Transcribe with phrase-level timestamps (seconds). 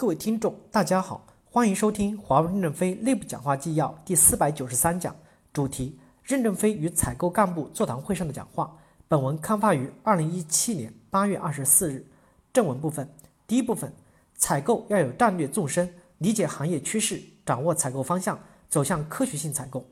[0.00, 5.14] 各位听众，大家好，欢迎收听华为任正非内部讲话纪要第四百九十三讲，
[5.52, 8.74] 主题：任正非与采购干部座谈会上的讲话。
[9.08, 12.06] 本文刊发于二零一七年八月二十四日。
[12.50, 13.06] 正文部分，
[13.46, 13.92] 第一部分，
[14.34, 18.40] 采购要有战略纵深，理解行业趋势，掌握采购方向，
[18.70, 19.86] 走向科学性采购。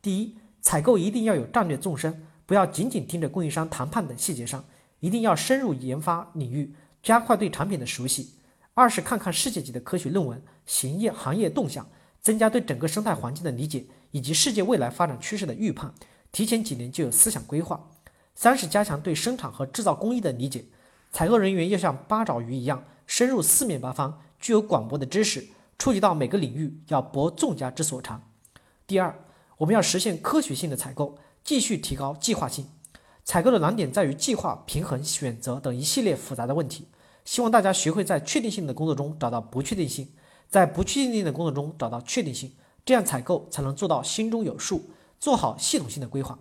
[0.00, 4.64] 第一，采购一定要有战略纵深，不要仅仅盯着供应商谈判等细节上，
[5.00, 8.39] 一定要深入研发领域，加快对产品的熟悉。
[8.80, 11.86] 二是看看世界级的科学论文、行业行业动向，
[12.22, 15.92] 增加对整个生态环境的理解以及世界未来发展趋势的预判，
[16.32, 17.90] 提前几年就有思想规划。
[18.34, 20.64] 三是加强对生产和制造工艺的理解，
[21.12, 25.46] 采购人员要像八爪鱼一样深入四面八方，具有广博的知识，
[25.78, 28.30] 触及到每个领域，要博众家之所长。
[28.86, 29.14] 第二，
[29.58, 32.66] 我们要实现科学性的采购，继续提高计划性。
[33.26, 36.88] 采购的难点在于计划、平衡、选择等一系列复杂的问题。
[37.24, 40.08] 希望大家学会在确定性的工作中找到不确定性，
[40.48, 42.52] 在不确定性的工作中找到确定性，
[42.84, 46.38] 这样采购才能做到心中有数，做好系统性的规划。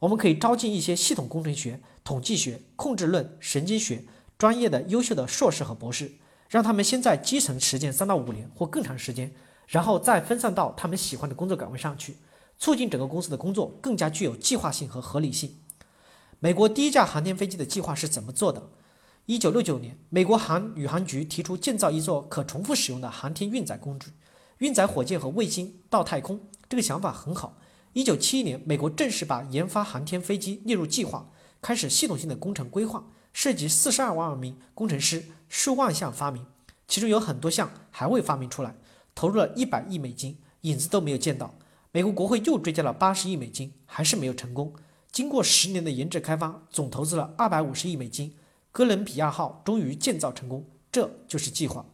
[0.00, 4.04] 我们可以招进一些系统工程学、统计学、控制论、神经学
[4.36, 6.12] 专业的优秀的硕士和博士，
[6.48, 9.32] 让他们先在基层实践三到五年或更长时间，
[9.66, 12.16] 然后再分散到他们喜欢的工作岗位上去，
[12.58, 15.56] 促进整个公司的工作更加具有计划性和合理性。
[16.40, 18.70] 美国第一架航天飞机的计划是怎么做的？
[19.26, 24.08] 一九六九年，美国航宇航局提出建造一座可重复使用的航天运载工具，
[24.58, 26.38] 运载火箭和卫星到太空。
[26.68, 27.56] 这个想法很好。
[27.94, 31.30] 一九七一年，美国正式把研发航天飞机列入计划，
[31.62, 36.44] 开始系统性的工程规划，涉及四十二万名工程师，数万项发明，
[36.86, 38.76] 其中有很多项还未发明出来，
[39.14, 41.54] 投入了一百亿美金，影子都没有见到。
[41.92, 44.74] 美国国会又追加了八十亿美金，还是没有成功。
[45.10, 48.36] 经过十年的研制开发，总投资了二百五十亿美金。
[48.74, 51.86] 哥伦比亚号终于建造成功，这就是计划。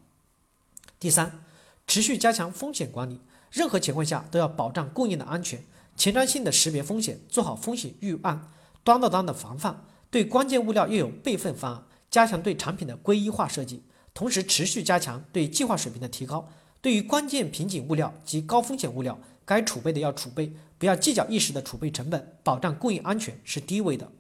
[0.99, 1.45] 第三，
[1.87, 5.63] 持续加强风险管理，任何情况下都要保障供应的安全，
[5.95, 8.51] 前瞻性的识别风险，做好风险预案，
[8.83, 9.85] 端到端的防范。
[10.11, 13.83] 对关键物料又有备份方案，加强对产品的归一化设计，
[14.15, 16.49] 同时持续加强对计划水平的提高。
[16.81, 24.11] 对于关键瓶颈物料及高风险物料，该储备的要储备，不要计较一时的储备成本，保障供应安全是第一位的。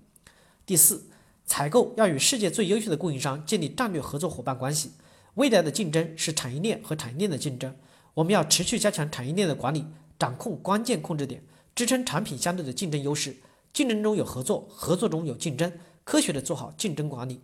[0.66, 1.06] 第四。
[1.50, 4.92] 采购要与世界最优秀的供应商建立战略合作伙伴关系。
[5.34, 7.74] 未来的竞争是产业链和产业链的竞争，
[8.14, 9.84] 我们要持续加强产业链的管理，
[10.16, 11.42] 掌控关键控制点，
[11.74, 13.36] 支撑产品相对的竞争优势。
[13.72, 15.72] 竞争中有合作，合作中有竞争，
[16.04, 17.40] 科学的做好竞争管理，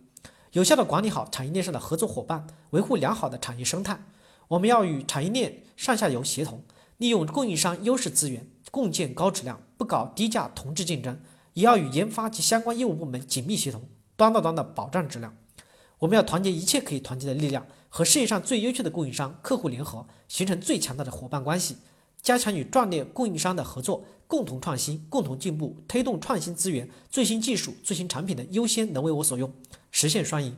[0.53, 4.05] 有效的管理好产业链上的合作伙伴，维护良好的产业生态。
[4.47, 6.63] 我们要与产业链上下游协同，
[6.95, 11.19] 利用供应商优势资源，共建高质量，不搞低价同质竞争，
[11.55, 13.81] 也要与研发及相关业务部门紧密协同。
[14.17, 15.37] 端到端的保障质量，
[15.99, 21.77] 我们要团结一切可以团结的力量，和世界上最优秀的供应商、客户联合，形成最强大的伙伴关系，
[22.19, 29.53] 加强与战略供应商的合作，共同创新、共同进步，推动创新资源、最新技术、最新产品的优先能为我所用，
[29.91, 30.57] 实现双赢。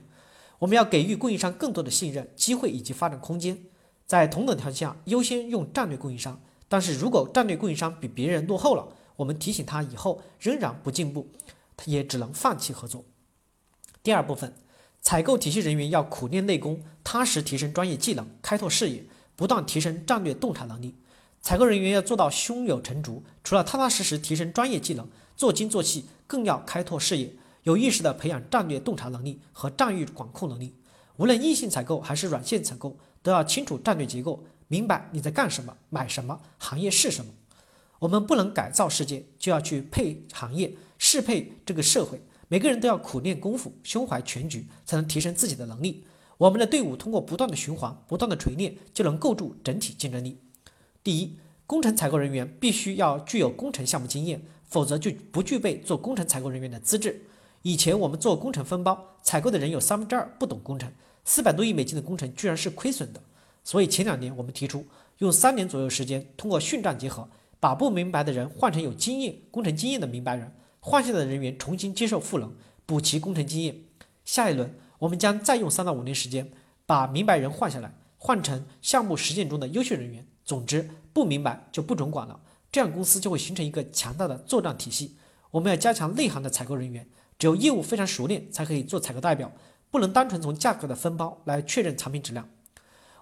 [0.60, 3.58] 我们要给予供应商更多的信任、机会以及发展空间，
[4.06, 6.42] 在同等条件下优先用战略供应商。
[6.70, 8.88] 但是如果战略供应商比别人落后了，
[9.18, 11.28] 我们提醒他以后仍然不进步，
[11.76, 13.04] 他也只能放弃合作。
[14.02, 14.54] 第二部分，
[15.02, 19.04] 采购体系人员要苦练内功，踏实提升专业技能，开拓视野，
[19.36, 20.96] 不断提升战略洞察能力。
[21.42, 27.34] 采购人员要做到胸有成竹，除了踏踏实实提升专业技能，做精做细，更要开拓视野，
[27.64, 30.76] 有意识地培养战略洞察能力和战略管控能力。
[31.18, 37.32] 无论硬性采购还是软性采购，都要清楚战略结构，明白你在干什么，买什么，行业是什么。
[38.00, 42.22] 我们不能改造世界，就要去配行业，适配这个社会。
[42.52, 46.04] 每个人都要苦练功夫，胸怀全局，才能提升自己的能力。
[46.40, 50.40] 我们的队伍通过不断的循环、不断的锤炼，就能构筑整体竞争力。
[51.04, 51.38] 第一，
[51.68, 57.22] 工程采购人员必须要具有工程项目经验，否则就不具备做工程采购人员的资质。
[57.62, 60.92] 以前我们做工程分包采购的人有三分之二不懂工程，
[61.24, 63.22] 四百多亿美金的工程居然是亏损的。
[63.64, 64.88] 所以前两年我们提出
[65.20, 67.30] 用三年左右时间，通过训战结合，
[67.60, 70.52] 把不明白的人换成有经验、工程经验的明白人。
[70.80, 72.54] 换下的人员重新接受赋能，
[72.86, 73.76] 补齐工程经验。
[74.24, 76.52] 下一轮我们将再用三到五年时间，
[76.86, 80.26] 把明白人换下来，换成项目实践中的优秀人员。
[80.46, 82.40] 总之，不明白就不准管了，
[82.72, 85.16] 这样公司就会形成一个强大的作战体系。
[85.52, 89.52] 我们要加强内行的采购人员，只有业务非常熟练，才可以做采购代表，
[89.92, 92.50] 不能单纯从价格的分包来确认产品质量。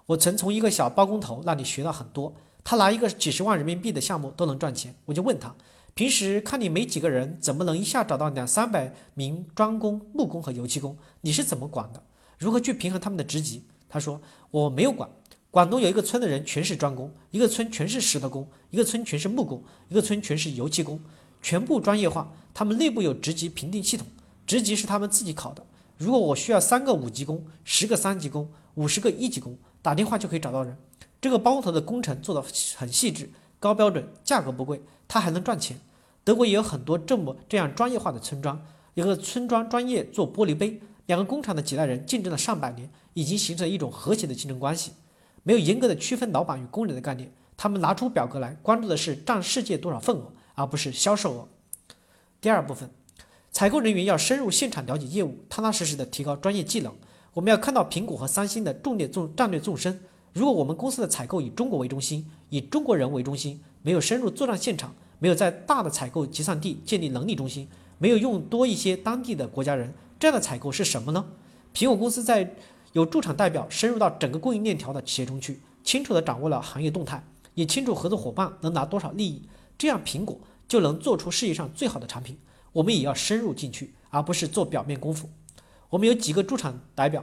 [0.06, 2.34] 我曾从一个小包工头那里学到很多，
[2.64, 5.54] 他拿一个几十万人民币的项目都能赚钱，我就问他。
[5.98, 10.96] 平时看你没几个人，怎么能一下找到两三百名砖工、木工和油漆工？
[11.22, 12.00] 你是怎么管的？
[12.38, 13.64] 如何去平衡他们的职级？
[13.88, 14.22] 他说
[14.52, 15.10] 我没有管，
[15.50, 21.00] 广东有一个村的人全是专工，一个村全是石头工，一个村全是木工，一个村全是油漆工，
[21.42, 22.32] 全部专业化。
[22.54, 24.06] 他们内部有职级评定系统，
[24.46, 25.66] 职级是他们自己考的。
[25.96, 30.78] 如果我需要三个五级工、十个三级工、五十个一级工，打电话就可以找到人。
[31.20, 32.40] 这个包头的工程做得
[32.76, 33.28] 很细致、
[33.58, 35.76] 高标准，价格不贵，他还能赚钱。
[36.28, 44.92] 德国也有很多这么这样专业化的村庄，有个村庄专业做玻璃杯，两个工厂的几代人竞争了上百年，已经形成了一种和谐的竞争关系。
[45.42, 51.48] 没有严格的区分老板与工人的概念，他们拿出表格来，关注的是占世界多少份额，而不是销售额。
[52.42, 52.90] 第二部分，
[53.50, 56.94] 采购人员要深入现场了解业务，踏踏实实的提高专业技能。
[57.32, 59.98] 我们要看到苹果和三星的重点纵战略纵深。
[60.34, 67.68] 如果我们公司的采购以中国为中心，以中国人为中心，没有深入作战现场，没有在大的采购集散地建立能力中心，
[67.98, 71.26] 没有用多一些当地的国家人，这样的采购是什么呢？
[71.74, 72.54] 苹果公司在。
[72.94, 77.22] 有驻场代表深入到整个供应链条的企业中去，清楚地掌握了行业动态，
[77.52, 79.42] 也清楚合作伙伴能拿多少利益，
[79.76, 82.38] 这样苹果就能做出世界上最好的产品。
[82.72, 85.28] 我们也要深入进去，而不是做表面功夫。
[85.90, 87.22] 我们有几个驻场代表，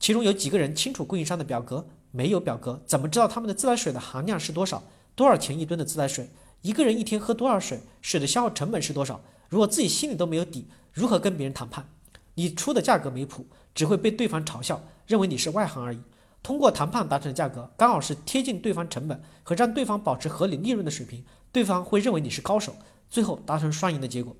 [0.00, 4.82] 其中有几个人清楚供应商的表格，没有表格怎么知道他们的自来水的含量是多少？
[5.14, 6.30] 多少钱一吨的自来水？
[6.62, 7.80] 一个人一天喝多少水？
[8.00, 9.20] 水的消耗成本是多少？
[9.48, 11.88] 如果自己心里都没有底，如何跟别人谈判？
[12.34, 14.82] 你出的价格没谱，只会被对方嘲笑。
[15.06, 16.00] 认为你是外行而已。
[16.42, 22.74] 通过谈判达成的价格刚好是贴近对方成本和让对方保持合理利润的水平，对方会认为你是高手，
[23.10, 24.36] 最后达成双赢的结果。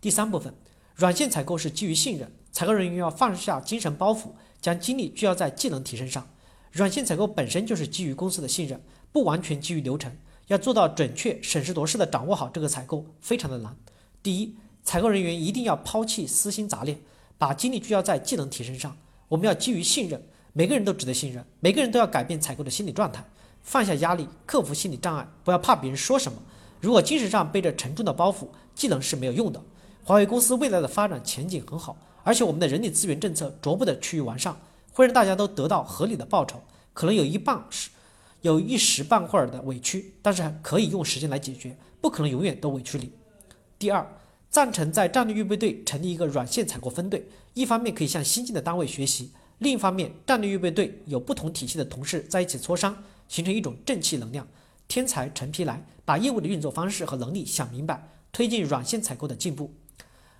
[0.00, 0.54] 第三部分，
[0.94, 6.28] 软件采购是基于信任，采购人员要放下精神包袱，将精力聚焦在技能提升上。
[6.72, 8.80] 软件采购本身就是基于公司的信任，
[9.10, 10.16] 不完全基于流程，
[10.50, 13.76] 要做到准确、审时度势的掌握好这个采购，非常的难。
[14.20, 16.98] 第一，采购人员一定要抛弃私心杂念，
[17.38, 18.96] 把精力聚焦在技能提升上。
[19.28, 20.20] 我们要基于信任，
[20.52, 23.24] 每个人都值得信任，每个人都要改变采购的心理状态，
[23.62, 26.36] 放下压力，克服心理障碍，不要怕别人说什么。
[26.80, 29.62] 如果精神上背着沉重的包袱，技能是没有用的。
[30.02, 34.60] 华为公司未来的发展前景很好，而且我们的人力资源政策逐步的趋于完善，
[34.92, 36.60] 会让大家都得到合理的报酬。
[36.92, 37.90] 可能有一半是
[38.42, 43.12] 有一时半会儿的委屈，但是可以用时间来解决，不可能永远都委屈你。
[43.78, 44.16] 第二。
[44.52, 54.44] 赞成在战略预备队成立一个软线采购分队，一方面可以向新进的单位学习，另一方面战略预备队有不同体系的同事在一起磋商，形成一种正气能量，
[54.88, 59.72] 天才成批来，把业务的运作方式和能力想明白，推进软线采购的进步。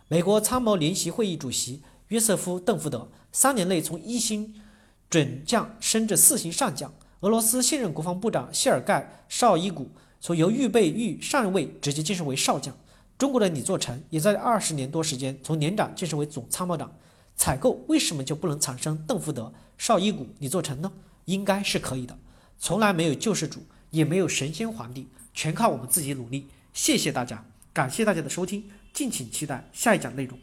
[0.08, 4.61] 美国参谋联席会议主席约瑟夫·邓福德三年内从一星
[5.08, 9.90] 准将升至四星上将，俄罗斯现任国防部长谢尔盖·绍伊古
[10.22, 12.75] 从由预备役上尉直接晋升为少将。
[13.19, 16.90] 中国的李作成也在二十年多时间从连长晋升为总参谋长，
[17.37, 20.90] 采购为什么就不能产生邓福德、邵伊古、李作成呢？
[21.26, 22.17] 应该是可以的。
[22.58, 26.49] 从来没有救世主，也没有神仙皇帝，全靠我们自己努力。
[26.72, 27.44] 谢谢大家，
[27.75, 30.38] 感谢大家的收听，敬请期待下一讲内容。